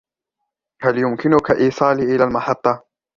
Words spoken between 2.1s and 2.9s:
إلى المحطة؟